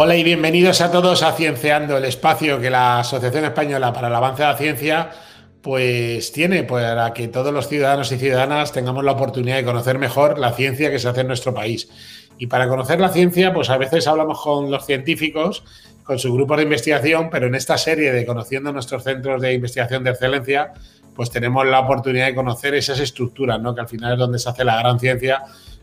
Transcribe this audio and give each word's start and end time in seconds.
Hola 0.00 0.14
y 0.14 0.22
bienvenidos 0.22 0.80
a 0.80 0.92
todos 0.92 1.24
a 1.24 1.32
Cienceando, 1.32 1.96
el 1.96 2.04
espacio 2.04 2.60
que 2.60 2.70
la 2.70 3.00
Asociación 3.00 3.46
Española 3.46 3.92
para 3.92 4.06
el 4.06 4.14
Avance 4.14 4.42
de 4.42 4.48
la 4.48 4.56
Ciencia 4.56 5.10
pues 5.60 6.30
tiene 6.30 6.62
para 6.62 7.12
que 7.12 7.26
todos 7.26 7.52
los 7.52 7.66
ciudadanos 7.66 8.12
y 8.12 8.16
ciudadanas 8.16 8.70
tengamos 8.70 9.02
la 9.02 9.10
oportunidad 9.10 9.56
de 9.56 9.64
conocer 9.64 9.98
mejor 9.98 10.38
la 10.38 10.52
ciencia 10.52 10.92
que 10.92 11.00
se 11.00 11.08
hace 11.08 11.22
en 11.22 11.26
nuestro 11.26 11.52
país. 11.52 11.88
Y 12.38 12.46
para 12.46 12.68
conocer 12.68 13.00
la 13.00 13.08
ciencia, 13.08 13.52
pues 13.52 13.70
a 13.70 13.76
veces 13.76 14.06
hablamos 14.06 14.40
con 14.40 14.70
los 14.70 14.86
científicos, 14.86 15.64
con 16.04 16.20
sus 16.20 16.30
grupos 16.30 16.58
de 16.58 16.62
investigación, 16.62 17.28
pero 17.28 17.48
en 17.48 17.56
esta 17.56 17.76
serie 17.76 18.12
de 18.12 18.24
Conociendo 18.24 18.72
nuestros 18.72 19.02
centros 19.02 19.42
de 19.42 19.54
investigación 19.54 20.04
de 20.04 20.10
excelencia, 20.10 20.74
pues 21.16 21.28
tenemos 21.32 21.66
la 21.66 21.80
oportunidad 21.80 22.26
de 22.26 22.36
conocer 22.36 22.72
esas 22.76 23.00
estructuras, 23.00 23.60
¿no? 23.60 23.74
que 23.74 23.80
al 23.80 23.88
final 23.88 24.12
es 24.12 24.18
donde 24.20 24.38
se 24.38 24.48
hace 24.48 24.62
la 24.62 24.78
gran 24.78 25.00
ciencia 25.00 25.42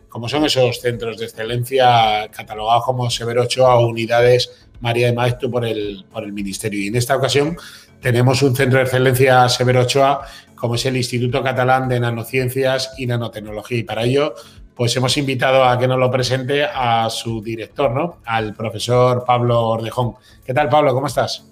como 0.09 0.29
son 0.29 0.45
esos 0.45 0.79
centros 0.79 1.17
de 1.17 1.25
excelencia 1.25 2.29
catalogados 2.31 2.85
como 2.85 3.09
Severo 3.09 3.43
Ochoa 3.43 3.75
o 3.75 3.87
unidades 3.87 4.67
María 4.81 5.07
de 5.07 5.13
Maestro 5.13 5.49
por 5.49 5.65
el, 5.65 6.05
por 6.11 6.23
el 6.23 6.33
Ministerio. 6.33 6.79
Y 6.79 6.87
en 6.87 6.95
esta 6.95 7.15
ocasión 7.15 7.57
tenemos 8.01 8.41
un 8.43 8.55
centro 8.55 8.79
de 8.79 8.85
excelencia 8.85 9.47
Severo 9.49 9.81
Ochoa, 9.81 10.25
como 10.55 10.75
es 10.75 10.85
el 10.85 10.97
Instituto 10.97 11.43
Catalán 11.43 11.89
de 11.89 11.99
Nanociencias 11.99 12.93
y 12.97 13.07
Nanotecnología. 13.07 13.79
Y 13.79 13.83
para 13.83 14.03
ello, 14.03 14.35
pues 14.75 14.95
hemos 14.95 15.17
invitado 15.17 15.63
a 15.63 15.77
que 15.79 15.87
nos 15.87 15.97
lo 15.97 16.11
presente 16.11 16.63
a 16.63 17.09
su 17.09 17.41
director, 17.41 17.91
¿no? 17.91 18.17
Al 18.25 18.53
profesor 18.53 19.23
Pablo 19.25 19.61
Ordejón. 19.61 20.15
¿Qué 20.45 20.53
tal, 20.53 20.69
Pablo? 20.69 20.93
¿Cómo 20.93 21.07
estás? 21.07 21.45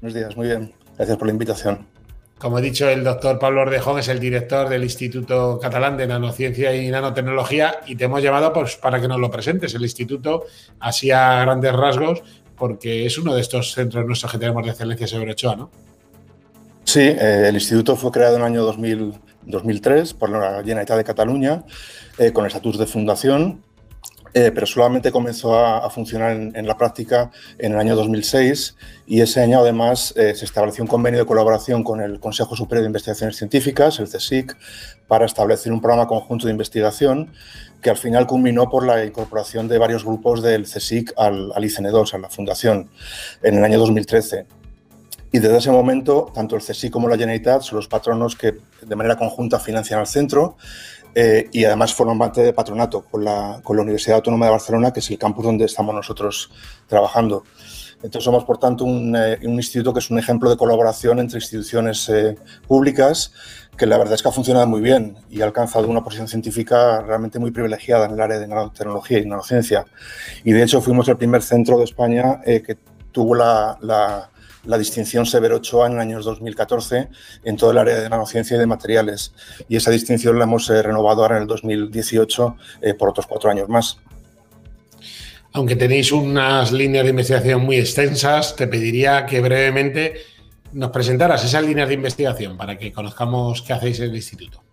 Buenos 0.00 0.14
días, 0.14 0.36
muy 0.36 0.46
bien. 0.46 0.72
Gracias 0.96 1.18
por 1.18 1.26
la 1.26 1.32
invitación. 1.32 1.95
Como 2.38 2.58
he 2.58 2.62
dicho, 2.62 2.86
el 2.88 3.02
doctor 3.02 3.38
Pablo 3.38 3.62
Ordejón 3.62 3.98
es 3.98 4.08
el 4.08 4.20
director 4.20 4.68
del 4.68 4.82
Instituto 4.82 5.58
Catalán 5.60 5.96
de 5.96 6.06
Nanociencia 6.06 6.74
y 6.76 6.90
Nanotecnología 6.90 7.80
y 7.86 7.96
te 7.96 8.04
hemos 8.04 8.22
llamado 8.22 8.52
pues, 8.52 8.76
para 8.76 9.00
que 9.00 9.08
nos 9.08 9.18
lo 9.18 9.30
presentes. 9.30 9.74
El 9.74 9.82
instituto, 9.82 10.44
así 10.78 11.10
a 11.10 11.40
grandes 11.40 11.72
rasgos, 11.72 12.22
porque 12.54 13.06
es 13.06 13.16
uno 13.18 13.34
de 13.34 13.40
estos 13.40 13.72
centros 13.72 14.04
nuestros 14.04 14.30
que 14.30 14.38
tenemos 14.38 14.62
de 14.64 14.70
excelencia 14.70 15.06
sobre 15.06 15.32
Ochoa, 15.32 15.56
¿no? 15.56 15.70
Sí, 16.84 17.00
eh, 17.00 17.46
el 17.48 17.54
instituto 17.54 17.96
fue 17.96 18.12
creado 18.12 18.36
en 18.36 18.42
el 18.42 18.46
año 18.46 18.62
2003 18.62 20.14
por 20.14 20.30
la 20.30 20.58
Generalitat 20.58 20.98
de 20.98 21.04
Cataluña 21.04 21.64
eh, 22.18 22.32
con 22.32 22.44
estatus 22.46 22.78
de 22.78 22.86
fundación 22.86 23.62
eh, 24.34 24.50
pero 24.54 24.66
solamente 24.66 25.10
comenzó 25.10 25.58
a, 25.58 25.88
funcionar 25.90 26.32
en, 26.32 26.66
la 26.66 26.76
práctica 26.76 27.30
en 27.58 27.72
el 27.72 27.78
año 27.78 27.96
2006 27.96 28.76
y 29.06 29.20
ese 29.20 29.40
año 29.40 29.60
además 29.60 30.12
eh, 30.16 30.34
se 30.34 30.44
estableció 30.44 30.84
un 30.84 30.88
convenio 30.88 31.20
de 31.20 31.26
colaboración 31.26 31.82
con 31.82 32.00
el 32.00 32.20
Consejo 32.20 32.56
Superior 32.56 32.82
de 32.82 32.88
Investigaciones 32.88 33.36
Científicas, 33.36 33.98
el 33.98 34.08
CSIC, 34.08 34.56
para 35.08 35.26
establecer 35.26 35.72
un 35.72 35.80
programa 35.80 36.06
conjunto 36.06 36.46
de 36.46 36.52
investigación 36.52 37.32
que 37.80 37.90
al 37.90 37.96
final 37.96 38.26
culminó 38.26 38.68
por 38.68 38.86
la 38.86 39.04
incorporación 39.04 39.68
de 39.68 39.78
varios 39.78 40.04
grupos 40.04 40.42
del 40.42 40.64
CSIC 40.64 41.12
al, 41.16 41.52
al 41.54 41.64
ICN2, 41.64 42.14
a 42.14 42.18
la 42.18 42.28
fundación, 42.28 42.90
en 43.42 43.58
el 43.58 43.64
año 43.64 43.78
2013. 43.78 44.46
Y 45.32 45.38
desde 45.38 45.58
ese 45.58 45.70
momento, 45.70 46.30
tanto 46.34 46.56
el 46.56 46.62
CSIC 46.62 46.90
como 46.90 47.08
la 47.08 47.16
Generalitat 47.16 47.62
son 47.62 47.76
los 47.76 47.88
patronos 47.88 48.36
que 48.36 48.54
de 48.82 48.96
manera 48.96 49.16
conjunta 49.16 49.58
financian 49.58 50.00
al 50.00 50.06
centro 50.06 50.56
eh, 51.18 51.48
y 51.50 51.64
además 51.64 51.94
forman 51.94 52.18
parte 52.18 52.42
de 52.42 52.52
patronato 52.52 53.00
con 53.00 53.24
la, 53.24 53.62
con 53.64 53.74
la, 53.74 53.82
Universidad 53.82 54.16
Autónoma 54.16 54.44
de 54.44 54.50
Barcelona, 54.52 54.92
que 54.92 55.00
es 55.00 55.10
el 55.10 55.16
campus 55.16 55.46
donde 55.46 55.64
estamos 55.64 55.94
nosotros 55.94 56.50
trabajando. 56.86 57.42
Entonces 58.02 58.22
somos, 58.22 58.44
por 58.44 58.58
tanto, 58.58 58.84
un, 58.84 59.16
eh, 59.16 59.38
un 59.44 59.54
instituto 59.54 59.94
que 59.94 60.00
es 60.00 60.10
un 60.10 60.18
ejemplo 60.18 60.50
de 60.50 60.58
colaboración 60.58 61.18
entre 61.18 61.38
instituciones 61.38 62.06
eh, 62.10 62.36
públicas 62.68 63.32
que 63.78 63.86
la 63.86 63.96
verdad 63.96 64.12
es 64.12 64.22
que 64.22 64.28
ha 64.28 64.32
funcionado 64.32 64.66
muy 64.66 64.82
bien 64.82 65.16
y 65.30 65.40
ha 65.40 65.46
alcanzado 65.46 65.88
una 65.88 66.04
posición 66.04 66.28
científica 66.28 67.00
realmente 67.00 67.38
muy 67.38 67.50
privilegiada 67.50 68.04
en 68.04 68.12
el 68.12 68.20
área 68.20 68.38
de 68.38 68.46
nanotecnología 68.46 69.18
y 69.18 69.24
nanociencia. 69.24 69.86
Y 70.44 70.52
de 70.52 70.62
hecho 70.64 70.82
fuimos 70.82 71.08
el 71.08 71.16
primer 71.16 71.42
centro 71.42 71.78
de 71.78 71.84
España 71.84 72.42
que 72.44 72.76
tuvo 73.10 73.34
la, 73.34 73.78
la 73.80 74.30
la 74.66 74.78
distinción 74.78 75.26
Severo 75.26 75.56
Ochoa 75.56 75.86
en 75.86 75.94
el 75.94 76.00
año 76.00 76.20
2014 76.20 77.08
en 77.44 77.56
todo 77.56 77.70
el 77.70 77.78
área 77.78 78.00
de 78.00 78.08
nanociencia 78.08 78.56
y 78.56 78.60
de 78.60 78.66
materiales. 78.66 79.32
Y 79.68 79.76
esa 79.76 79.90
distinción 79.90 80.38
la 80.38 80.44
hemos 80.44 80.68
eh, 80.70 80.82
renovado 80.82 81.22
ahora 81.22 81.36
en 81.36 81.42
el 81.42 81.48
2018 81.48 82.56
eh, 82.82 82.94
por 82.94 83.10
otros 83.10 83.26
cuatro 83.26 83.50
años 83.50 83.68
más. 83.68 83.98
Aunque 85.52 85.76
tenéis 85.76 86.12
unas 86.12 86.72
líneas 86.72 87.04
de 87.04 87.10
investigación 87.10 87.62
muy 87.62 87.76
extensas, 87.76 88.56
te 88.56 88.66
pediría 88.66 89.24
que 89.24 89.40
brevemente 89.40 90.20
nos 90.72 90.90
presentaras 90.90 91.42
esas 91.44 91.64
líneas 91.64 91.88
de 91.88 91.94
investigación 91.94 92.56
para 92.56 92.76
que 92.76 92.92
conozcamos 92.92 93.62
qué 93.62 93.72
hacéis 93.72 94.00
en 94.00 94.10
el 94.10 94.16
instituto. 94.16 94.65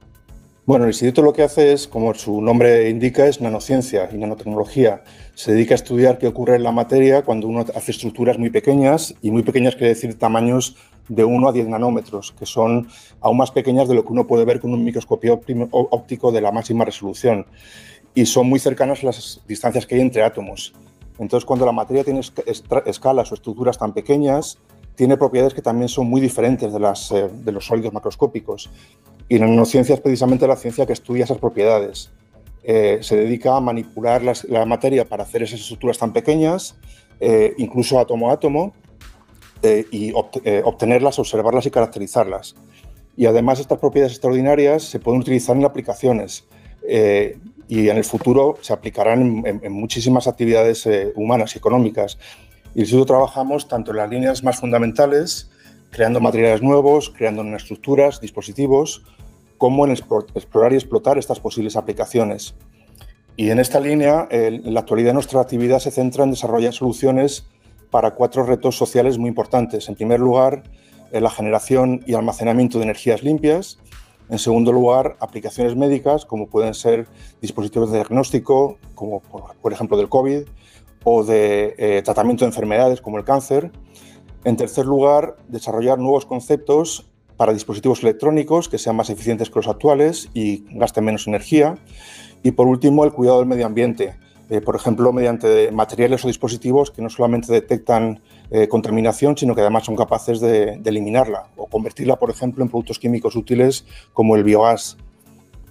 Bueno, 0.66 0.85
el 0.85 0.91
instituto 0.91 1.22
lo 1.22 1.34
que 1.34 1.44
hace 1.44 1.74
es, 1.74 1.90
como 1.90 2.13
su 2.13 2.40
nombre 2.40 2.90
indica, 2.90 3.28
es 3.28 3.41
nanociencia 3.41 4.07
y 4.13 4.16
nanotecnología. 4.16 5.03
Se 5.35 5.51
dedica 5.51 5.74
a 5.74 5.75
estudiar 5.75 6.19
qué 6.19 6.28
ocurre 6.28 6.56
en 6.56 6.63
la 6.63 6.72
materia 6.72 7.24
cuando 7.24 7.50
uno 7.50 7.66
hace 7.75 7.91
estructuras 7.91 8.38
muy 8.38 8.50
pequeñas, 8.50 9.13
y 9.22 9.31
muy 9.31 9.44
pequeñas 9.44 9.75
quiere 9.75 9.90
decir 9.90 10.18
tamaños 10.18 10.78
de 11.09 11.25
1 11.25 11.50
a 11.50 11.51
10 11.51 11.68
nanómetros, 11.68 12.31
que 12.31 12.46
son 12.46 12.88
aún 13.19 13.35
más 13.35 13.51
pequeñas 13.51 13.90
de 13.90 13.96
lo 13.96 14.06
que 14.06 14.13
uno 14.13 14.25
puede 14.25 14.46
ver 14.46 14.62
con 14.62 14.72
un 14.72 14.85
microscopio 14.85 15.41
óptico 15.72 16.31
de 16.31 16.40
la 16.40 16.53
máxima 16.53 16.85
resolución. 16.85 17.45
Y 18.16 18.25
son 18.25 18.47
muy 18.47 18.59
cercanas 18.59 19.03
a 19.03 19.07
las 19.07 19.41
distancias 19.45 19.85
que 19.85 19.95
hay 19.95 20.01
entre 20.01 20.24
átomos. 20.24 20.74
Entonces, 21.19 21.44
cuando 21.44 21.66
la 21.66 21.74
materia 21.74 22.06
tiene 22.06 22.22
escalas 22.85 23.31
o 23.34 23.35
estructuras 23.35 23.78
tan 23.78 23.91
pequeñas, 23.94 24.59
tiene 24.96 25.18
propiedades 25.18 25.54
que 25.54 25.62
también 25.62 25.90
son 25.90 26.08
muy 26.08 26.22
diferentes 26.22 26.72
de, 26.72 26.80
las, 26.80 27.12
eh, 27.12 27.30
de 27.31 27.52
los 27.52 27.66
sólidos 27.66 27.94
macroscópicos. 27.94 28.70
Y 29.30 29.38
la 29.38 29.48
nanociencia 29.48 29.96
es 29.96 30.02
precisamente 30.02 30.48
la 30.48 30.56
ciencia 30.56 30.86
que 30.86 30.94
estudia 30.94 31.24
esas 31.24 31.38
propiedades. 31.38 32.12
Eh, 32.66 33.00
se 33.02 33.18
dedica 33.18 33.58
a 33.58 33.59
manipular 33.59 34.22
la 34.48 34.66
materia 34.66 35.04
para 35.04 35.24
hacer 35.24 35.44
esas 35.44 35.59
estructuras 35.59 35.98
tan 35.98 36.14
pequeñas, 36.14 36.78
eh, 37.20 37.54
incluso 37.58 38.00
átomo 38.00 38.30
a 38.30 38.34
átomo, 38.34 38.74
eh, 39.62 39.86
y 39.92 40.14
obtenerlas, 40.14 41.20
observarlas 41.20 41.66
y 41.66 41.72
caracterizarlas. 41.72 42.56
Y 43.18 43.25
además 43.25 43.60
estas 43.60 43.80
propiedades 43.80 44.14
extraordinarias 44.14 44.84
se 44.84 45.00
pueden 45.00 45.22
utilizar 45.22 45.56
en 45.56 45.66
aplicaciones 45.66 46.46
y 47.70 47.88
en 47.88 47.96
el 47.96 48.04
futuro 48.04 48.58
se 48.60 48.74
aplicarán 48.74 49.46
en, 49.46 49.62
en 49.64 49.72
muchísimas 49.72 50.28
actividades 50.28 50.88
humanas 51.16 51.56
y 51.56 51.60
económicas. 51.60 52.18
Y 52.76 52.82
nosotros 52.82 53.08
trabajamos 53.08 53.68
tanto 53.68 53.92
en 53.92 53.98
las 53.98 54.10
líneas 54.10 54.44
más 54.44 54.60
fundamentales, 54.60 55.50
creando 55.92 56.20
materiales 56.20 56.62
nuevos, 56.62 57.12
creando 57.16 57.44
estructuras, 57.56 58.20
dispositivos, 58.20 59.04
como 59.58 59.86
en 59.86 59.92
explorar 59.92 60.74
y 60.74 60.76
explotar 60.76 61.18
estas 61.18 61.40
posibles 61.40 61.76
aplicaciones. 61.76 62.56
Y 63.36 63.50
en 63.50 63.60
esta 63.60 63.80
línea, 63.80 64.28
en 64.30 64.74
la 64.74 64.82
actualidad 64.82 65.14
nuestra 65.14 65.42
actividad 65.42 65.80
se 65.80 65.92
centra 65.92 66.24
en 66.24 66.32
desarrollar 66.32 66.74
soluciones 66.74 67.46
para 67.90 68.12
cuatro 68.12 68.44
retos 68.44 68.76
sociales 68.76 69.18
muy 69.18 69.30
importantes. 69.30 69.88
En 69.88 69.96
primer 69.96 70.20
lugar, 70.20 70.64
la 71.12 71.30
generación 71.30 72.04
y 72.06 72.14
almacenamiento 72.14 72.80
de 72.80 72.86
energías 72.86 73.24
limpias. 73.24 73.78
En 74.30 74.40
segundo 74.40 74.72
lugar, 74.72 75.16
aplicaciones 75.20 75.76
médicas, 75.76 76.26
como 76.26 76.48
pueden 76.48 76.74
ser 76.74 77.08
dispositivos 77.42 77.92
de 77.92 77.98
diagnóstico, 77.98 78.78
como 78.96 79.22
por, 79.22 79.74
ejemplo 79.74 79.98
del 79.98 80.10
COVID, 80.10 80.44
o 81.03 81.24
de 81.24 81.75
eh, 81.78 82.02
tratamiento 82.03 82.46
de 82.46 82.50
enfermedades 82.50 83.02
como 83.02 83.18
el 83.18 83.24
cáncer. 83.24 83.72
En 84.44 84.58
tercer 84.58 84.86
lugar, 84.86 85.38
desarrollar 85.47 86.00
nuevos 86.00 86.25
conceptos 86.25 87.09
para 87.38 87.53
dispositivos 87.53 88.03
electrónicos 88.03 88.69
que 88.69 88.78
sean 88.78 88.96
más 88.96 89.09
eficientes 89.09 89.50
que 89.50 89.56
los 89.56 89.68
actuales 89.68 90.30
y 90.34 90.66
gasten 90.72 91.06
menos 91.06 91.28
energía. 91.28 91.78
Y 92.44 92.52
por 92.52 92.68
último, 92.68 93.06
el 93.06 93.12
cuidado 93.12 93.40
del 93.40 93.47
medio 93.47 93.66
ambiente, 93.66 94.16
eh, 94.50 94.62
por 94.62 94.75
ejemplo, 94.75 95.12
mediante 95.13 95.72
materiales 95.72 96.24
o 96.25 96.28
dispositivos 96.28 96.92
que 96.92 97.02
no 97.02 97.09
solamente 97.09 97.52
detectan 97.52 98.22
eh, 98.52 98.68
contaminación, 98.68 99.38
sino 99.38 99.56
que 99.56 99.62
además 99.62 99.86
son 99.86 99.96
capaces 99.96 100.40
de, 100.40 100.81
eliminarla 100.86 101.47
o 101.56 101.68
convertirla, 101.68 102.18
por 102.18 102.30
ejemplo, 102.30 102.63
en 102.63 102.69
productos 102.69 103.00
químicos 103.00 103.36
útiles 103.36 103.86
como 104.13 104.36
el 104.36 104.44
biogás. 104.44 104.97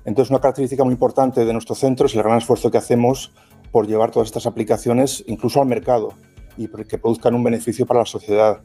Entonces, 0.05 0.31
una 0.31 0.41
característica 0.41 0.83
muy 0.83 0.95
importante 0.95 1.45
de 1.45 1.53
nuestro 1.53 1.75
centro 1.75 2.07
es 2.07 2.15
el 2.15 2.23
gran 2.23 2.39
esfuerzo 2.39 2.71
que 2.71 2.79
hacemos 2.79 3.33
por 3.73 3.89
llevar 3.89 4.13
todas 4.13 4.29
estas 4.29 4.47
aplicaciones 4.47 5.25
incluso 5.27 5.61
al 5.61 5.67
mercado 5.67 6.15
y 6.57 6.69
que 6.69 6.99
produzcan 6.99 7.35
un 7.35 7.43
beneficio 7.43 7.87
para 7.87 8.01
la 8.01 8.07
sociedad. 8.07 8.61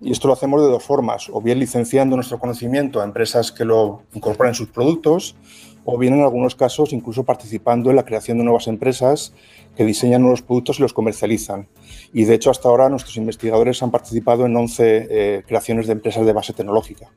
Y 0.00 0.12
esto 0.12 0.28
lo 0.28 0.34
hacemos 0.34 0.60
de 0.60 0.68
dos 0.68 0.82
formas, 0.82 1.28
o 1.32 1.40
bien 1.40 1.58
licenciando 1.58 2.16
nuestro 2.16 2.38
conocimiento 2.38 3.00
a 3.00 3.04
empresas 3.04 3.52
que 3.52 3.64
lo 3.64 4.02
incorporan 4.12 4.50
en 4.50 4.56
sus 4.56 4.68
productos, 4.68 5.36
o 5.84 5.96
bien 5.98 6.14
en 6.14 6.22
algunos 6.22 6.54
casos 6.54 6.92
incluso 6.92 7.24
participando 7.24 7.90
en 7.90 7.96
la 7.96 8.04
creación 8.04 8.38
de 8.38 8.44
nuevas 8.44 8.68
empresas 8.68 9.32
que 9.76 9.84
diseñan 9.84 10.22
nuevos 10.22 10.42
productos 10.42 10.78
y 10.78 10.82
los 10.82 10.92
comercializan. 10.92 11.68
Y 12.12 12.24
de 12.24 12.34
hecho 12.34 12.50
hasta 12.50 12.68
ahora 12.68 12.88
nuestros 12.88 13.16
investigadores 13.16 13.82
han 13.82 13.90
participado 13.90 14.46
en 14.46 14.56
11 14.56 15.06
eh, 15.10 15.42
creaciones 15.46 15.86
de 15.86 15.94
empresas 15.94 16.26
de 16.26 16.32
base 16.32 16.52
tecnológica. 16.52 17.10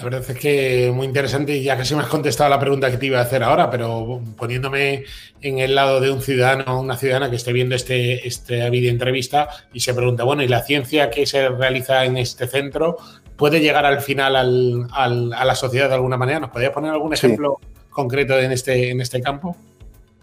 La 0.00 0.04
verdad 0.04 0.30
es 0.30 0.38
que 0.38 0.90
muy 0.94 1.06
interesante 1.06 1.54
y 1.54 1.62
ya 1.62 1.76
casi 1.76 1.94
me 1.94 2.00
has 2.00 2.06
contestado 2.06 2.48
la 2.48 2.58
pregunta 2.58 2.90
que 2.90 2.96
te 2.96 3.04
iba 3.04 3.18
a 3.18 3.22
hacer 3.22 3.42
ahora, 3.42 3.68
pero 3.68 4.22
poniéndome 4.34 5.04
en 5.42 5.58
el 5.58 5.74
lado 5.74 6.00
de 6.00 6.10
un 6.10 6.22
ciudadano 6.22 6.64
o 6.68 6.80
una 6.80 6.96
ciudadana 6.96 7.28
que 7.28 7.36
esté 7.36 7.52
viendo 7.52 7.74
este, 7.74 8.26
esta 8.26 8.70
video 8.70 8.90
entrevista 8.90 9.50
y 9.74 9.80
se 9.80 9.92
pregunta, 9.92 10.24
bueno, 10.24 10.42
¿y 10.42 10.48
la 10.48 10.62
ciencia 10.62 11.10
que 11.10 11.26
se 11.26 11.50
realiza 11.50 12.06
en 12.06 12.16
este 12.16 12.46
centro 12.46 12.96
puede 13.36 13.60
llegar 13.60 13.84
al 13.84 14.00
final 14.00 14.36
al, 14.36 15.34
a 15.34 15.44
la 15.44 15.54
sociedad 15.54 15.90
de 15.90 15.96
alguna 15.96 16.16
manera? 16.16 16.40
¿Nos 16.40 16.48
podrías 16.48 16.72
poner 16.72 16.92
algún 16.92 17.12
ejemplo 17.12 17.58
concreto 17.90 18.40
en 18.40 18.52
este, 18.52 18.88
en 18.88 19.02
este 19.02 19.20
campo? 19.20 19.54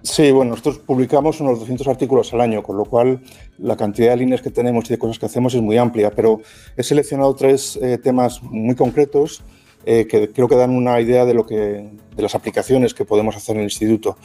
Sí, 0.01 0.31
bueno, 0.31 0.51
nosotros 0.51 0.80
publicamos 0.80 1.39
unos 1.39 1.59
200 1.59 1.88
artículos 1.88 2.33
al 2.33 2.41
año, 2.41 2.63
con 2.63 2.77
lo 2.77 2.85
cual 2.85 3.19
la 3.59 3.77
cantidad 3.77 4.09
de 4.09 4.18
líneas 4.18 4.41
que 4.41 4.50
tenemos 4.50 4.85
y 4.85 4.94
de 4.94 4.97
cosas 4.97 5.19
que 5.19 5.27
hacemos 5.27 5.53
es 5.53 5.62
muy 5.62 5.77
amplia, 5.77 6.09
pero 6.09 6.41
he 6.75 6.81
seleccionado 6.81 7.35
tres 7.35 7.77
eh, 7.80 8.00
temas 8.00 8.41
muy 8.41 8.73
concretos 8.73 9.44
eh, 9.89 10.05
que 10.05 10.33
creo 10.33 10.49
que 10.49 10.57
dan 10.57 10.71
una 10.71 10.99
idea 10.99 11.23
de, 11.23 11.33
lo 11.33 11.45
que, 11.45 11.55
de 11.55 12.21
las 12.21 12.35
aplicaciones 12.35 12.93
que 12.93 13.05
podemos 13.05 13.37
hacer 13.37 13.55
en 13.55 13.61
el 13.61 13.67
instituto. 13.67 14.17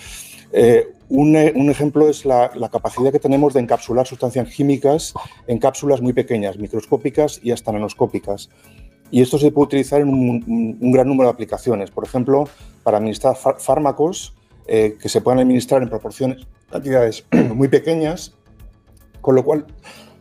Eh, 0.51 0.89
un, 1.09 1.37
un, 1.37 1.71
ejemplo 1.71 2.09
es 2.09 2.25
la, 2.25 2.51
la, 2.57 2.69
capacidad 2.69 3.13
que 3.13 3.21
tenemos 3.21 3.55
de 3.55 3.61
encapsular 3.61 4.05
sustancias 4.05 4.53
químicas 4.53 5.15
en 5.47 5.59
cápsulas 5.59 6.01
muy 6.01 6.15
pequeñas, 6.15 6.59
microscópicas 6.59 7.39
y 7.45 7.53
hasta 7.53 7.71
nanoscópicas. 7.71 8.51
Y 9.13 9.23
esto 9.23 9.39
se 9.39 9.53
puede 9.53 9.67
utilizar 9.67 10.01
en 10.01 10.09
un, 10.09 10.79
un 10.81 10.91
gran 10.91 11.07
número 11.07 11.29
de 11.29 11.35
aplicaciones. 11.35 11.93
Por 11.93 12.05
ejemplo, 12.05 12.49
para 12.83 12.99
administrar 12.99 13.37
fármacos 13.37 14.35
eh, 14.67 14.97
que 15.01 15.09
se 15.09 15.21
puedan 15.21 15.39
administrar 15.39 15.81
en 15.81 15.89
proporciones, 15.89 16.45
cantidades 16.71 17.25
muy 17.55 17.69
pequeñas, 17.69 18.35
con 19.21 19.37
lo 19.37 19.45
cual 19.45 19.67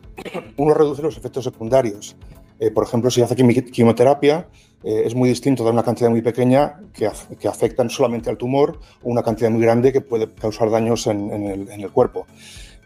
uno 0.56 0.72
reduce 0.72 1.02
los 1.02 1.16
efectos 1.16 1.42
secundarios. 1.42 2.14
Eh, 2.60 2.70
por 2.70 2.84
ejemplo, 2.84 3.10
si 3.10 3.22
hace 3.22 3.34
quimioterapia, 3.34 4.46
eh, 4.84 5.02
es 5.06 5.14
muy 5.14 5.28
distinto 5.28 5.64
dar 5.64 5.72
una 5.72 5.82
cantidad 5.82 6.10
muy 6.10 6.22
pequeña 6.22 6.80
que, 6.92 7.10
que, 7.38 7.48
afecta 7.48 7.88
solamente 7.88 8.30
al 8.30 8.36
tumor 8.36 8.78
o 9.02 9.10
una 9.10 9.22
cantidad 9.22 9.50
muy 9.50 9.62
grande 9.62 9.92
que 9.92 10.00
puede 10.00 10.28
causar 10.28 10.70
daños 10.70 11.06
en, 11.06 11.32
el, 11.32 11.90
cuerpo. 11.90 12.26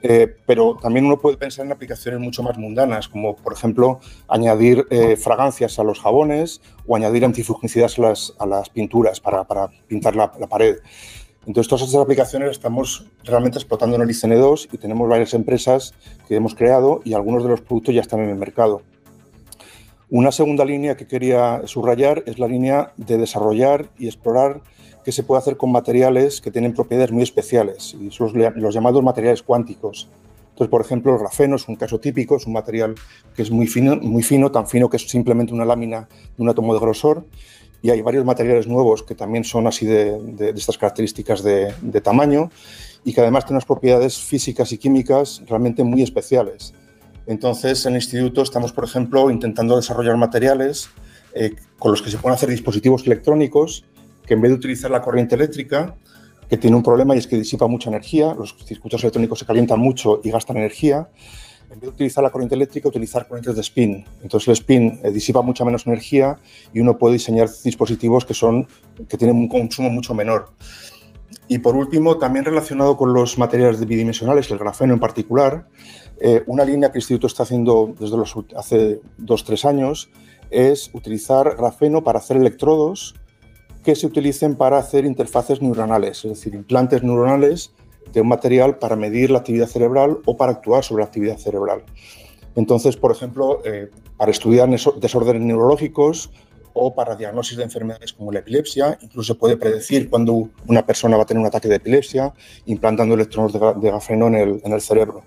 Eh, 0.03 0.37
pero 0.47 0.77
también 0.81 1.07
uno 1.07 1.19
puede 1.19 1.37
pensar 1.37 1.65
en 1.65 1.73
aplicaciones 1.73 2.21
mucho 2.21 2.43
más 2.43 2.59
mundanas, 2.59 3.09
como 3.09 3.35
por 3.37 3.55
ejemplo 3.55 4.01
añadir 4.29 4.87
eh, 4.91 5.17
fragancias 5.17 5.79
a 5.79 5.85
los 5.85 6.01
jabones 6.01 6.61
o 6.87 6.97
añadir 6.97 7.25
antifungicidas 7.25 7.99
a 8.39 8.47
las, 8.47 8.69
pinturas 8.71 9.21
para, 9.21 9.45
pintar 9.89 10.15
la, 10.17 10.31
pared. 10.31 10.77
Entonces, 11.47 11.69
todas 11.69 11.87
estas 11.87 12.03
aplicaciones 12.03 12.51
estamos 12.51 13.07
realmente 13.25 13.59
explotando 13.59 13.97
en 13.97 14.03
el 14.03 14.09
ICN2 14.09 14.69
y 14.73 14.79
tenemos 14.79 15.09
varias 15.09 15.33
empresas 15.33 15.95
que 16.29 16.35
hemos 16.35 16.55
creado 16.55 17.01
y 17.05 17.15
algunos 17.15 17.45
de 17.45 17.51
los 17.51 17.61
productos 17.61 17.95
ya 17.95 18.01
están 18.01 18.21
en 18.21 18.31
el 18.31 18.37
mercado. 18.37 18.83
Una 20.09 20.31
segunda 20.31 20.65
línea 20.65 20.97
que 20.97 21.09
quería 21.09 21.63
subrayar 21.65 22.23
es 22.27 22.39
la 22.39 22.47
línea 22.47 22.93
de 22.97 23.19
desarrollar 23.19 23.89
y 23.99 24.07
explorar 24.07 24.61
qué 25.05 25.11
se 25.11 25.25
puede 25.25 25.41
hacer 25.41 25.57
con 25.57 25.73
materiales 25.73 26.41
que 26.41 26.53
tienen 26.53 26.75
propiedades 26.75 27.11
muy 27.11 27.25
especiales, 27.25 27.97
y 28.01 28.13
son 28.13 28.31
los 28.55 28.73
llamados 28.73 29.03
materiales 29.03 29.43
cuánticos. 29.43 30.09
Entonces, 30.51 30.71
por 30.71 30.81
ejemplo, 30.81 31.13
el 31.13 31.19
grafeno 31.19 31.57
es 31.57 31.67
un 31.67 31.75
caso 31.75 31.99
típico, 31.99 32.37
es 32.37 32.47
un 32.47 32.53
material 32.53 32.95
que 33.35 33.43
es 33.43 33.51
muy 33.51 33.67
fino, 33.67 33.97
muy 33.97 34.23
fino, 34.23 34.53
tan 34.53 34.69
fino 34.69 34.89
que 34.89 34.97
es 34.97 35.09
simplemente 35.11 35.53
una 35.53 35.65
lámina 35.65 36.09
de 36.37 36.43
un 36.43 36.49
átomo 36.49 36.73
de 36.73 36.79
grosor, 36.79 37.25
y 37.83 37.91
hay 37.91 38.01
varios 38.01 38.25
materiales 38.25 38.69
nuevos 38.69 39.03
que 39.03 39.17
también 39.17 39.43
son 39.43 39.67
así 39.67 39.87
de, 39.87 40.53
estas 40.55 40.79
características 40.79 41.43
de, 41.43 41.75
de, 41.83 42.01
tamaño 42.01 42.51
y 43.05 43.13
que 43.13 43.21
además 43.23 43.45
tienen 43.45 43.57
unas 43.57 43.65
propiedades 43.65 44.19
físicas 44.19 44.71
y 44.71 44.79
químicas 44.79 45.43
realmente 45.49 45.83
muy 45.83 46.03
especiales. 46.03 46.75
Entonces, 47.27 47.85
en 47.87 47.93
el 47.93 47.97
instituto 47.97 48.43
estamos, 48.43 48.73
por 48.73 48.85
ejemplo, 48.85 49.31
intentando 49.31 49.77
desarrollar 49.77 50.17
materiales 50.17 50.91
eh, 51.35 51.55
con 51.79 51.91
los 51.91 52.03
que 52.03 52.11
se 52.11 52.19
pueden 52.19 52.35
hacer 52.35 52.49
dispositivos 52.49 53.07
electrónicos 53.07 53.85
que 54.27 54.35
en 54.35 54.41
vez 54.41 54.51
de 54.51 54.57
utilizar 54.57 54.91
la 54.91 55.03
corriente 55.03 55.35
eléctrica, 55.35 55.95
que 56.49 56.57
tiene 56.57 56.77
un 56.77 56.83
problema 56.83 57.15
y 57.15 57.19
es 57.19 57.27
que 57.27 57.37
disipa 57.37 57.67
mucha 57.67 57.91
energía, 57.91 58.35
los 58.35 58.57
circuitos 58.65 59.03
electrónicos 59.03 59.39
se 59.39 59.47
calientan 59.47 59.81
mucho 59.81 60.21
y 60.23 60.31
gastan 60.31 60.57
energía, 60.57 61.09
en 61.71 61.81
vez 61.81 61.83
de 61.83 61.89
utilizar 61.89 62.23
la 62.23 62.31
corriente 62.31 62.55
eléctrica, 62.55 62.89
utilizar 62.89 63.27
corrientes 63.27 63.55
de 63.55 63.61
spin. 63.61 64.05
Entonces 64.23 64.49
el 64.49 64.53
spin 64.53 65.01
eh, 65.03 65.11
disipa 65.11 65.43
mucha 65.43 65.65
menos 65.65 65.87
energía 65.87 66.39
y 66.73 66.81
uno 66.81 66.97
puede 66.99 67.15
diseñar 67.15 67.49
dispositivos 67.65 68.25
que, 68.25 68.35
son, 68.35 68.67
que 69.09 69.17
tienen 69.17 69.37
un 69.37 69.49
consumo 69.49 69.91
mucho 69.91 70.15
menor. 70.15 70.51
Y 71.49 71.59
por 71.59 71.77
último, 71.77 72.19
también 72.19 72.45
relacionado 72.45 72.97
con 72.97 73.13
los 73.13 73.39
materiales 73.39 73.85
bidimensionales, 73.87 74.51
el 74.51 74.59
grafeno 74.59 74.95
en 74.95 75.01
particular, 75.01 75.67
eh, 76.19 76.43
una 76.47 76.65
línea 76.65 76.91
que 76.91 76.99
el 76.99 77.03
Instituto 77.03 77.27
está 77.27 77.45
haciendo 77.45 77.95
desde 77.99 78.17
hace 78.57 79.01
dos 79.17 79.45
tres 79.45 79.65
años 79.65 80.11
es 80.51 80.91
utilizar 80.93 81.57
grafeno 81.57 82.03
para 82.03 82.19
hacer 82.19 82.37
electrodos 82.37 83.15
que 83.85 83.95
se 83.95 84.07
utilicen 84.07 84.57
para 84.57 84.79
hacer 84.79 85.05
interfaces 85.05 85.63
neuronales, 85.63 86.25
es 86.25 86.31
decir, 86.31 86.55
implantes 86.55 87.03
neuronales 87.03 87.73
de 88.13 88.21
un 88.21 88.29
material 88.29 88.79
para 88.79 88.97
medir 88.97 89.31
la 89.31 89.39
actividad 89.39 89.67
cerebral 89.67 90.19
o 90.25 90.37
para 90.37 90.53
actuar 90.53 90.83
sobre 90.83 91.03
la 91.03 91.07
actividad 91.07 91.39
cerebral. 91.39 91.85
Entonces, 92.57 92.97
por 92.97 93.13
ejemplo, 93.13 93.61
eh, 93.65 93.91
para 94.17 94.31
estudiar 94.31 94.69
desórdenes 94.69 95.43
neurológicos 95.43 96.31
o 96.77 96.95
para 96.95 97.17
diagnosis 97.17 97.57
de 97.57 97.65
enfermedades 97.65 98.13
como 98.13 98.31
la 98.31 98.41
epilepsia, 98.41 98.99
incluso 99.01 99.33
se 99.33 99.39
puede 99.39 99.57
predecir 99.57 100.11
cuándo 100.11 100.51
una 100.67 100.85
persona 100.85 101.17
va 101.17 101.23
a 101.23 101.27
tener 101.27 101.41
un 101.41 101.47
ataque 101.47 101.69
de 101.69 101.77
epilepsia 101.77 102.33
implantando 102.67 103.15
electrodos 103.15 103.53
de, 103.53 103.89
grafeno 103.89 104.27
en 104.29 104.73
el, 104.73 104.81
cerebro 104.81 105.25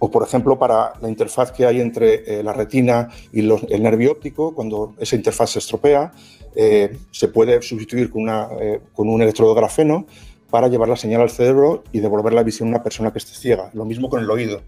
o 0.00 0.10
por 0.10 0.22
ejemplo 0.22 0.58
para 0.58 0.92
la 1.00 1.08
interfaz 1.08 1.52
que 1.52 1.64
hay 1.64 1.80
entre 1.80 2.40
eh, 2.40 2.42
la 2.42 2.52
retina 2.52 3.08
y 3.32 3.40
el 3.40 3.82
nervio 3.82 4.12
óptico, 4.12 4.54
cuando 4.54 4.94
esa 4.98 5.16
interfaz 5.16 5.50
se 5.50 5.58
estropea, 5.58 6.12
eh, 6.54 6.96
se 7.10 7.28
puede 7.28 7.60
sustituir 7.62 8.10
con, 8.10 8.22
una, 8.22 8.48
eh, 8.60 8.80
con 8.92 9.08
un 9.08 9.22
electrodo 9.22 9.54
de 9.54 9.60
grafeno 9.60 10.06
para 10.50 10.68
llevar 10.68 10.88
la 10.88 10.96
señal 10.96 11.20
al 11.20 11.30
cerebro 11.30 11.84
y 11.92 12.00
devolver 12.00 12.32
la 12.32 12.42
visión 12.42 12.68
a 12.68 12.70
una 12.70 12.82
persona 12.82 13.12
que 13.12 13.18
esté 13.18 13.32
ciega. 13.34 13.70
Lo 13.74 13.84
mismo 13.84 14.08
con 14.08 14.20
el 14.20 14.30
oído. 14.30 14.62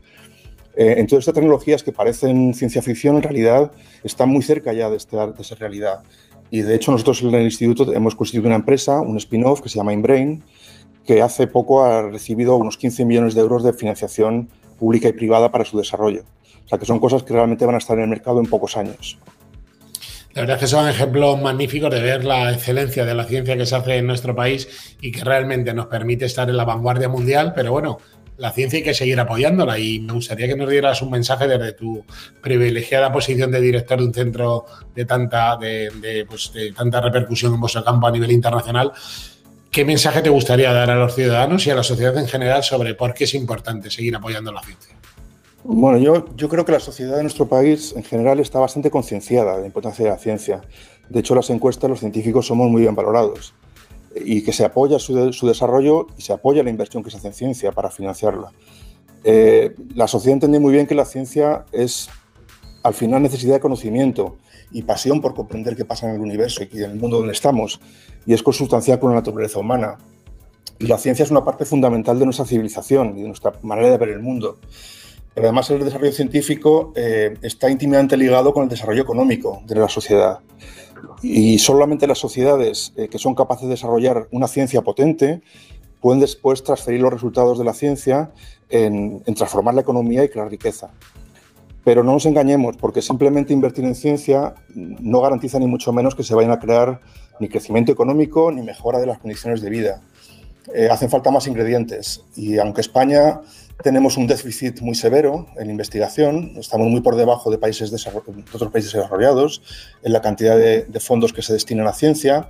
Eh, 0.81 0.95
entonces, 0.97 1.29
estas 1.29 1.35
tecnologías 1.35 1.83
que 1.83 1.93
parecen 1.93 2.55
ciencia 2.55 2.81
ficción, 2.81 3.17
en 3.17 3.23
realidad 3.23 3.71
están 4.03 4.31
muy 4.31 4.43
cerca 4.43 4.73
ya 4.73 4.89
de, 4.89 4.97
este, 4.97 5.15
de 5.15 5.35
esa 5.39 5.55
realidad. 5.55 6.01
Y 6.51 6.63
de 6.63 6.75
hecho, 6.75 6.91
nosotros 6.91 7.21
en 7.21 7.35
el 7.35 7.43
instituto 7.43 7.93
hemos 7.93 8.15
constituido 8.15 8.47
una 8.47 8.57
empresa, 8.57 8.99
un 9.03 9.19
spin-off 9.19 9.61
que 9.61 9.69
se 9.69 9.77
llama 9.77 9.93
InBrain, 9.93 10.43
que 11.05 11.21
hace 11.21 11.47
poco 11.47 11.85
ha 11.85 12.09
recibido 12.09 12.57
unos 12.57 12.79
15 12.79 13.05
millones 13.05 13.35
de 13.35 13.43
euros 13.43 13.63
de 13.63 13.75
financiación 13.75 14.49
pública 14.79 15.07
y 15.09 15.13
privada 15.13 15.51
para 15.51 15.67
su 15.67 15.77
desarrollo. 15.77 16.23
O 16.65 16.69
sea, 16.71 16.79
que 16.79 16.87
son 16.87 16.99
cosas 16.99 17.25
que 17.25 17.35
realmente 17.35 17.67
van 17.67 17.75
a 17.75 17.79
estar 17.79 17.99
en 17.99 18.05
el 18.05 18.09
mercado 18.09 18.41
en 18.41 18.47
pocos 18.47 18.79
años. 18.79 19.19
La 20.33 20.43
verdad 20.43 20.57
es 20.57 20.61
que 20.61 20.67
son 20.69 20.89
ejemplos 20.89 21.43
magníficos 21.43 21.91
de 21.91 22.01
ver 22.01 22.25
la 22.25 22.53
excelencia 22.53 23.05
de 23.05 23.15
la 23.15 23.25
ciencia 23.25 23.55
que 23.55 23.67
se 23.67 23.77
hace 23.77 23.97
en 23.97 24.07
nuestro 24.07 24.35
país 24.35 24.97
y 25.03 25.13
que 25.13 25.25
realmente 25.25 25.75
nos 25.75 25.89
permite 25.89 26.25
estar 26.25 26.49
en 26.49 26.57
la 26.57 26.65
vanguardia 26.65 27.11
mundial, 27.11 27.53
pero 27.55 27.73
bueno, 27.73 27.99
la 28.41 28.53
ciencia 28.53 28.79
hay 28.79 28.83
que 28.83 28.95
seguir 28.95 29.21
apoyándola 29.21 29.79
y 29.79 30.01
me 30.01 30.15
gustaría 30.15 30.49
que 30.49 30.57
nos 30.57 30.71
dieras 30.71 31.03
un 31.03 31.11
mensaje 31.11 31.47
desde 31.47 31.75
tu 31.75 32.03
privilegiada 32.41 33.13
posición 33.13 33.51
de 33.51 33.61
director 33.61 33.99
de 33.99 34.07
un 34.07 34.15
centro 34.15 34.65
de 34.95 35.05
tanta, 35.05 35.59
de, 35.59 35.91
de, 36.01 36.25
pues, 36.25 36.51
de 36.55 36.73
tanta 36.73 37.03
repercusión 37.03 37.53
en 37.53 37.61
vuestro 37.61 37.85
campo 37.85 38.07
a 38.07 38.11
nivel 38.11 38.33
internacional. 38.33 38.93
¿Qué 39.71 39.85
mensaje 39.85 40.23
te 40.23 40.31
gustaría 40.31 40.73
dar 40.73 40.91
a 40.91 40.95
los 40.95 41.15
ciudadanos 41.15 41.67
y 41.67 41.71
a 41.71 41.75
la 41.75 41.83
sociedad 41.83 42.17
en 42.17 42.27
general 42.27 42.65
sobre 42.65 42.95
por 42.95 43.13
qué 43.13 43.25
es 43.25 43.35
importante 43.35 43.91
seguir 43.91 44.17
apoyando 44.17 44.53
la 44.53 44.63
ciencia? 44.63 44.97
Bueno, 45.63 45.99
yo, 45.99 46.35
yo 46.35 46.49
creo 46.49 46.65
que 46.65 46.73
la 46.73 46.81
sociedad 46.81 47.19
de 47.19 47.23
nuestro 47.23 47.47
país 47.47 47.93
en 47.95 48.05
general 48.05 48.41
está 48.41 48.59
bastante 48.59 48.91
concienciada 48.91 49.57
de 49.57 49.61
la 49.61 49.67
importancia 49.67 50.07
de 50.07 50.13
la 50.13 50.19
ciencia. 50.19 50.63
De 51.11 51.21
hecho, 51.21 51.35
las 51.35 51.51
encuestas, 51.51 51.91
los 51.91 52.01
científicos 52.01 52.47
somos 52.47 52.71
muy 52.71 52.81
bien 52.81 52.95
valorados 52.95 53.53
y 54.15 54.43
que 54.43 54.53
se 54.53 54.65
apoya 54.65 54.99
su, 54.99 55.33
su 55.33 55.47
desarrollo 55.47 56.07
y 56.19 56.23
se 56.23 56.33
apoya 56.33 56.63
la 56.63 56.71
inversión 56.71 57.03
que 57.03 57.11
se 57.11 57.19
hace 57.19 57.29
en 57.29 57.35
ciencia 57.35 57.73
para 57.73 57.91
financiarla. 57.91 58.53
Eh, 59.23 59.75
la 59.95 60.09
sociedad 60.09 60.35
entiende 60.35 60.61
muy 60.61 60.73
bien 60.73 60.87
que 60.87 60.95
la 60.95 61.05
ciencia 61.05 61.65
es 61.73 62.09
al 62.83 62.95
final 62.95 63.23
necesidad 63.23 63.55
de 63.55 63.61
conocimiento 63.61 64.39
y 64.73 64.83
pasión 64.83 65.21
por 65.21 65.35
comprender 65.35 65.77
qué 65.77 65.85
pasa 65.85 66.09
en 66.09 66.15
el 66.15 66.21
universo 66.21 66.63
y 66.71 66.79
en 66.79 66.93
el 66.93 66.97
mundo 66.99 67.19
donde 67.19 67.33
estamos, 67.33 67.81
y 68.25 68.33
es 68.33 68.43
consustancial 68.43 68.99
con 68.99 69.11
la 69.11 69.17
naturaleza 69.17 69.59
humana. 69.59 69.99
Y 70.79 70.87
la 70.87 70.97
ciencia 70.97 71.25
es 71.25 71.31
una 71.31 71.45
parte 71.45 71.65
fundamental 71.67 72.19
de 72.19 72.25
nuestra 72.25 72.47
civilización 72.47 73.19
y 73.19 73.23
de 73.23 73.29
nuestra 73.29 73.53
manera 73.63 73.91
de 73.91 73.99
ver 73.99 74.09
el 74.11 74.21
mundo. 74.21 74.59
Pero 75.35 75.49
además 75.49 75.69
el 75.71 75.85
desarrollo 75.85 76.13
científico 76.13 76.93
eh, 76.97 77.35
está 77.43 77.71
íntimamente 77.71 78.17
ligado 78.17 78.53
con 78.55 78.63
el 78.65 78.69
desarrollo 78.69 79.03
económico 79.03 79.63
de 79.67 79.75
la 79.75 79.89
sociedad. 79.89 80.41
Y 81.23 81.59
solamente 81.59 82.07
las 82.07 82.19
sociedades 82.19 82.93
eh, 82.97 83.09
que 83.09 83.19
son 83.19 83.35
capaces 83.35 83.65
de 83.65 83.71
desarrollar 83.71 84.29
una 84.31 84.49
ciencia 84.49 84.83
potente 84.83 85.43
pueden 86.01 86.21
después 86.21 86.65
transferir 86.65 87.01
los 87.01 87.13
resultados 87.13 87.59
de 87.59 87.65
la 87.65 87.75
ciencia 87.75 88.33
en, 88.71 89.23
en 89.27 89.35
transformar 89.35 89.75
la 89.75 89.83
economía 89.83 90.25
y 90.25 90.29
crear 90.29 90.49
riqueza. 90.49 90.91
Pero 91.85 92.03
no 92.05 92.13
nos 92.13 92.27
engañemos, 92.27 92.77
porque 92.77 93.03
simplemente 93.03 93.53
invertir 93.53 93.85
en 93.85 93.95
ciencia 93.95 94.55
no 94.75 95.21
garantiza 95.21 95.59
ni 95.59 95.67
mucho 95.67 95.93
menos 95.93 96.15
que 96.15 96.23
se 96.23 96.35
vayan 96.35 96.53
a 96.53 96.59
crear 96.59 97.01
ni 97.39 97.49
crecimiento 97.49 97.91
económico 97.91 98.53
ni 98.53 98.63
mejora 98.63 98.99
de 98.99 99.07
las 99.07 99.19
condiciones 99.19 99.61
de 99.61 99.71
vida. 99.71 100.03
Eh, 100.75 100.89
hacen 100.91 101.09
falta 101.09 101.31
más 101.31 101.47
ingredientes 101.47 102.23
y 102.37 102.59
aunque 102.59 102.83
España 102.83 103.41
tenemos 103.83 104.17
un 104.17 104.27
déficit 104.27 104.81
muy 104.83 104.95
severo 104.95 105.47
en 105.59 105.71
investigación, 105.71 106.53
estamos 106.59 106.89
muy 106.89 107.01
por 107.01 107.17
debajo 107.17 107.51
de, 107.51 107.59
países 107.59 107.91
otros 108.53 108.71
países 108.71 108.93
desarrollados 108.93 109.63
en 110.03 110.13
la 110.13 110.21
cantidad 110.21 110.57
de, 110.57 111.01
fondos 111.01 111.33
que 111.33 111.43
se 111.43 111.55
destinan 111.55 111.87
a 111.87 111.93
ciencia. 111.93 112.49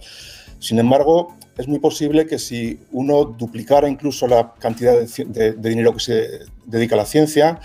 Sin 0.58 0.78
embargo, 0.78 1.36
es 1.56 1.68
muy 1.68 1.78
posible 1.78 2.26
que 2.26 2.38
si 2.38 2.80
uno 2.90 3.24
duplicara 3.24 3.88
incluso 3.88 4.26
la 4.26 4.54
cantidad 4.58 4.94
de, 4.98 5.52
dinero 5.52 5.94
que 5.94 6.00
se 6.00 6.40
dedica 6.66 6.96
a 6.96 6.98
la 6.98 7.06
ciencia, 7.06 7.60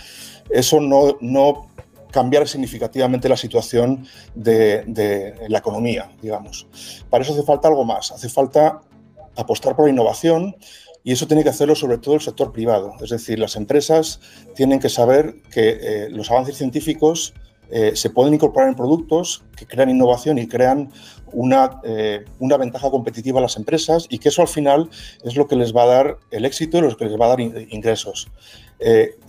eso 0.50 0.80
no, 0.80 1.18
no 1.22 1.68
cambiar 2.12 2.48
significativamente 2.48 3.28
la 3.28 3.36
situación 3.36 4.06
de, 4.36 5.36
la 5.50 5.58
economía, 5.58 6.10
digamos. 6.22 6.68
Para 7.10 7.24
eso 7.24 7.34
hace 7.34 7.44
falta 7.44 7.68
algo 7.68 7.84
más, 7.84 8.12
hace 8.12 8.30
falta 8.30 8.80
apostar 9.36 9.76
por 9.76 9.86
la 9.86 9.92
innovación 9.92 10.56
y 11.06 11.12
eso 11.12 11.28
tiene 11.28 11.44
que 11.44 11.50
hacerlo 11.50 11.76
sobre 11.76 12.00
todo 12.00 12.16
el 12.16 12.22
sector 12.22 12.52
privado. 12.52 12.94
Es 13.00 13.12
decir, 13.12 13.38
las 13.38 13.56
empresas 13.56 14.20
tienen 14.56 14.80
que 14.80 14.90
saber 14.90 15.36
que 15.52 15.78
eh, 15.80 16.10
los 16.10 16.32
avances 16.32 16.58
científicos 16.58 17.36
eh, 17.70 17.92
se 17.96 18.10
pueden 18.10 18.34
incorporar 18.34 18.70
en 18.70 18.76
productos 18.76 19.44
que 19.56 19.68
crean 19.68 19.92
innovación 19.92 20.40
y 20.40 20.48
crean 20.48 20.92
una, 21.32 21.80
eh, 21.84 22.26
una, 22.40 22.58
ventaja 22.58 22.90
competitiva 22.90 23.40
a 23.40 23.42
las 23.44 23.56
empresas 23.56 24.08
y 24.10 24.18
que 24.18 24.30
eso 24.30 24.42
al 24.42 24.48
final 24.48 24.90
es 25.24 25.36
lo 25.36 25.48
que 25.48 25.56
les 25.56 25.76
va 25.76 25.84
a 25.84 25.88
dar 25.88 26.18
el 26.32 26.44
éxito 26.46 26.80
y 26.80 26.82
lo 26.82 26.98
que 26.98 27.06
les 27.06 27.20
va 27.20 27.26
a 27.26 27.30
dar 27.30 27.40
ingresos. 27.40 28.28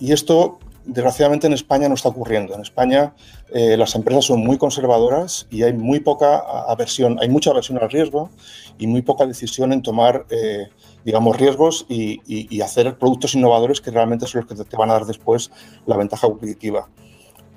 y 0.00 0.12
esto 0.12 0.58
desgraciadamente 0.86 1.46
en 1.46 1.52
España 1.52 1.88
no 1.88 1.94
está 1.94 2.08
ocurriendo. 2.08 2.54
En 2.54 2.60
España 2.60 3.14
eh, 3.52 3.76
las 3.76 3.94
empresas 3.94 4.24
son 4.24 4.40
muy 4.40 4.56
conservadoras 4.56 5.46
y 5.50 5.62
hay 5.62 5.72
muy 5.72 6.00
poca 6.00 6.38
aversión, 6.68 7.18
hay 7.20 7.28
mucha 7.28 7.50
aversión 7.50 7.78
al 7.78 7.90
riesgo 7.90 8.30
y 8.78 8.86
muy 8.86 9.02
poca 9.02 9.26
decisión 9.26 9.72
en 9.72 9.82
tomar, 9.82 10.26
eh, 10.30 10.68
digamos, 11.04 11.36
riesgos 11.36 11.86
y, 11.88 12.60
hacer 12.60 12.98
productos 12.98 13.34
innovadores 13.34 13.80
que 13.80 13.90
realmente 13.90 14.26
son 14.26 14.40
los 14.40 14.58
que 14.58 14.64
te 14.64 14.76
van 14.76 14.90
a 14.90 14.94
dar 14.94 15.04
después 15.04 15.52
la 15.86 15.96
ventaja 15.96 16.26
competitiva. 16.26 16.88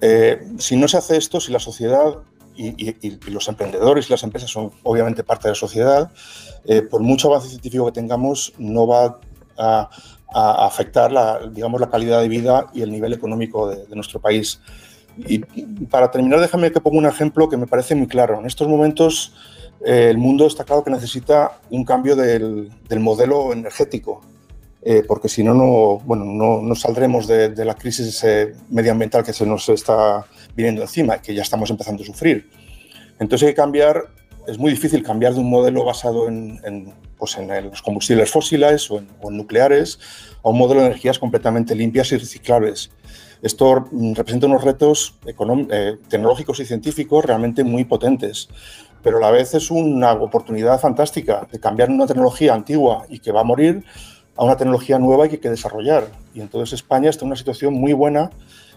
Eh, 0.01 0.39
si 0.59 0.75
no 0.75 0.87
se 0.87 0.97
hace 0.97 1.17
esto, 1.17 1.39
si 1.39 1.51
la 1.51 1.59
sociedad 1.59 2.15
y, 2.55 2.93
los 3.31 3.47
emprendedores 3.47 4.07
y 4.07 4.11
las 4.11 4.23
empresas 4.23 4.51
son 4.51 4.71
obviamente 4.83 5.23
parte 5.23 5.47
de 5.47 5.53
la 5.53 5.55
sociedad, 5.55 6.11
por 6.91 7.01
mucho 7.01 7.29
avance 7.29 7.49
científico 7.49 7.85
que 7.85 7.93
tengamos, 7.93 8.53
no 8.57 8.85
va 8.85 9.19
a, 9.57 9.89
a 10.33 10.65
afectar 10.65 11.11
la, 11.11 11.39
digamos, 11.51 11.81
la 11.81 11.89
calidad 11.89 12.21
de 12.21 12.27
vida 12.27 12.67
y 12.73 12.81
el 12.81 12.91
nivel 12.91 13.13
económico 13.13 13.69
de, 13.69 13.95
nuestro 13.95 14.19
país. 14.19 14.59
Y 15.17 15.39
para 15.85 16.11
terminar, 16.11 16.39
déjame 16.39 16.71
que 16.71 16.79
ponga 16.79 16.99
un 16.99 17.05
ejemplo 17.05 17.49
que 17.49 17.57
me 17.57 17.67
parece 17.67 17.95
muy 17.95 18.07
claro. 18.07 18.39
En 18.39 18.45
estos 18.45 18.67
momentos 18.67 19.33
eh, 19.85 20.07
el 20.09 20.17
mundo 20.17 20.47
está 20.47 20.63
claro 20.63 20.83
que 20.83 20.91
necesita 20.91 21.59
un 21.69 21.83
cambio 21.83 22.15
del, 22.15 22.69
del 22.87 22.99
modelo 22.99 23.51
energético, 23.51 24.21
eh, 24.81 25.03
porque 25.05 25.27
si 25.27 25.43
no, 25.43 25.53
no, 25.53 25.99
bueno, 26.05 26.23
no, 26.25 26.61
no 26.61 26.75
saldremos 26.75 27.27
de, 27.27 27.49
de 27.49 27.65
la 27.65 27.75
crisis 27.75 28.25
medioambiental 28.69 29.23
que 29.23 29.33
se 29.33 29.45
nos 29.45 29.67
está 29.67 30.25
viniendo 30.55 30.81
encima 30.81 31.21
que 31.21 31.33
ya 31.33 31.41
estamos 31.41 31.69
empezando 31.69 32.03
a 32.03 32.05
sufrir. 32.05 32.49
Entonces 33.19 33.47
hay 33.47 33.53
que 33.53 33.57
cambiar, 33.57 34.05
es 34.49 34.57
muy 34.57 34.71
difícil 34.71 35.03
cambiar 35.03 35.33
de 35.33 35.39
un 35.39 35.49
modelo 35.49 35.85
basado 35.85 36.27
en, 36.27 36.59
en 36.63 36.93
pues 37.19 37.37
en 37.37 37.69
los 37.69 37.81
combustibles 37.81 38.31
fósiles 38.31 38.89
o 38.89 38.97
en, 38.97 39.37
nucleares, 39.37 39.99
a 40.43 40.49
un 40.49 40.57
modelo 40.57 40.81
de 40.81 40.87
energías 40.87 41.19
completamente 41.19 41.75
limpias 41.75 42.11
y 42.13 42.17
reciclables. 42.17 42.91
Esto 43.41 43.87
mm, 43.91 44.13
representa 44.13 44.47
unos 44.47 44.63
retos 44.63 45.19
eh, 45.25 45.97
tecnológicos 46.07 46.59
y 46.61 46.65
científicos 46.65 47.25
realmente 47.25 47.63
muy 47.63 47.83
potentes, 47.83 48.47
pero 49.03 49.17
a 49.17 49.21
la 49.21 49.31
vez 49.31 49.53
es 49.53 49.69
una 49.69 50.13
oportunidad 50.13 50.79
fantástica 50.79 51.47
de 51.51 51.59
cambiar 51.59 51.89
una 51.89 52.07
tecnología 52.07 52.53
antigua 52.53 53.05
y 53.09 53.19
que 53.19 53.31
va 53.31 53.41
a 53.41 53.43
morir 53.43 53.83
a 54.35 54.45
una 54.45 54.55
tecnología 54.55 54.97
nueva 54.97 55.25
y 55.25 55.29
que 55.29 55.35
hay 55.35 55.41
que 55.41 55.49
desarrollar. 55.49 56.07
Y 56.33 56.39
entonces 56.39 56.73
España 56.73 57.09
está 57.09 57.25
en 57.25 57.27
una 57.27 57.35
situación 57.35 57.73
muy 57.73 57.91
buena 57.91 58.29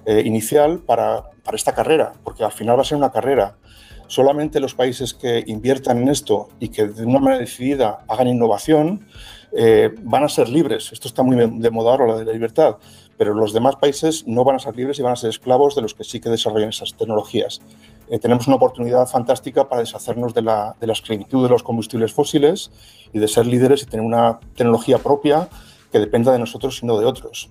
eh, 0.04 0.22
inicial 0.24 0.80
para, 0.80 1.30
para 1.44 1.56
esta 1.56 1.72
carrera, 1.72 2.12
porque 2.24 2.42
al 2.44 2.52
final 2.52 2.76
va 2.76 2.82
a 2.82 2.84
ser 2.84 2.98
una 2.98 3.12
carrera 3.12 3.56
solamente 4.06 4.60
los 4.60 4.74
países 4.74 5.14
que 5.14 5.44
inviertan 5.46 6.02
en 6.02 6.08
esto 6.08 6.48
y 6.60 6.68
que 6.68 6.86
de 6.86 7.06
una 7.06 7.18
manera 7.18 7.40
decidida 7.40 8.04
hagan 8.08 8.28
innovación 8.28 9.06
eh, 9.52 9.94
van 10.02 10.24
a 10.24 10.28
ser 10.28 10.48
libres. 10.48 10.92
Esto 10.92 11.08
está 11.08 11.22
muy 11.22 11.36
de 11.36 11.70
moda 11.70 11.90
ahora, 11.90 12.06
la 12.06 12.18
de 12.18 12.24
la 12.24 12.32
libertad, 12.32 12.76
pero 13.18 13.34
los 13.34 13.52
demás 13.52 13.76
países 13.76 14.26
no 14.26 14.44
van 14.44 14.56
a 14.56 14.58
ser 14.58 14.74
libres 14.76 14.98
y 14.98 15.02
van 15.02 15.12
a 15.12 15.16
ser 15.16 15.30
esclavos 15.30 15.74
de 15.74 15.82
los 15.82 15.94
que 15.94 16.04
sí 16.04 16.20
que 16.20 16.30
desarrollan 16.30 16.70
esas 16.70 16.94
tecnologías. 16.94 17.60
Eh, 18.08 18.18
tenemos 18.18 18.46
una 18.46 18.56
oportunidad 18.56 19.06
fantástica 19.06 19.68
para 19.68 19.82
deshacernos 19.82 20.32
de 20.34 20.42
la, 20.42 20.74
de 20.80 20.86
la 20.86 20.94
esclavitud 20.94 21.42
de 21.42 21.50
los 21.50 21.62
combustibles 21.62 22.12
fósiles 22.12 22.70
y 23.12 23.18
de 23.18 23.28
ser 23.28 23.46
líderes 23.46 23.82
y 23.82 23.86
tener 23.86 24.04
una 24.04 24.40
tecnología 24.56 24.98
propia 24.98 25.48
que 25.92 25.98
dependa 25.98 26.32
de 26.32 26.38
nosotros 26.38 26.82
y 26.82 26.86
no 26.86 26.98
de 26.98 27.04
otros. 27.04 27.50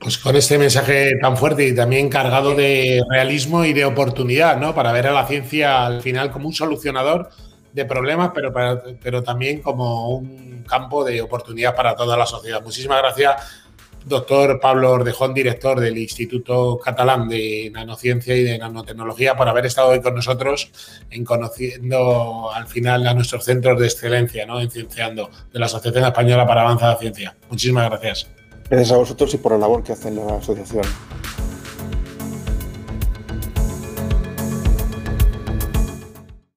Pues 0.00 0.16
con 0.18 0.36
este 0.36 0.58
mensaje 0.58 1.16
tan 1.20 1.36
fuerte 1.36 1.66
y 1.66 1.74
también 1.74 2.08
cargado 2.08 2.54
de 2.54 3.04
realismo 3.10 3.64
y 3.64 3.72
de 3.72 3.84
oportunidad, 3.84 4.56
¿no? 4.58 4.74
Para 4.74 4.92
ver 4.92 5.08
a 5.08 5.12
la 5.12 5.26
ciencia 5.26 5.86
al 5.86 6.02
final 6.02 6.30
como 6.30 6.46
un 6.46 6.54
solucionador 6.54 7.30
de 7.72 7.84
problemas, 7.84 8.30
pero, 8.32 8.52
pero 9.02 9.22
también 9.22 9.60
como 9.60 10.10
un 10.10 10.64
campo 10.68 11.04
de 11.04 11.20
oportunidad 11.20 11.74
para 11.74 11.96
toda 11.96 12.16
la 12.16 12.26
sociedad. 12.26 12.62
Muchísimas 12.62 12.98
gracias, 12.98 13.42
doctor 14.04 14.60
Pablo 14.60 14.92
Ordejón, 14.92 15.34
director 15.34 15.80
del 15.80 15.98
Instituto 15.98 16.78
Catalán 16.78 17.28
de 17.28 17.70
Nanociencia 17.72 18.36
y 18.36 18.44
de 18.44 18.56
Nanotecnología, 18.56 19.36
por 19.36 19.48
haber 19.48 19.66
estado 19.66 19.88
hoy 19.88 20.00
con 20.00 20.14
nosotros 20.14 20.70
en 21.10 21.24
conociendo 21.24 22.50
al 22.52 22.68
final 22.68 23.06
a 23.06 23.14
nuestros 23.14 23.44
centros 23.44 23.80
de 23.80 23.86
excelencia, 23.86 24.46
¿no? 24.46 24.60
En 24.60 24.70
Cienciando, 24.70 25.28
de 25.52 25.58
la 25.58 25.66
Asociación 25.66 26.04
Española 26.04 26.46
para 26.46 26.62
Avanzar 26.62 26.90
la 26.90 26.98
Ciencia. 26.98 27.36
Muchísimas 27.50 27.88
gracias. 27.90 28.28
Gracias 28.70 28.92
a 28.92 28.98
vosotros 28.98 29.32
y 29.32 29.38
por 29.38 29.52
la 29.52 29.58
labor 29.58 29.82
que 29.82 29.92
hace 29.92 30.10
la 30.10 30.36
asociación. 30.36 30.84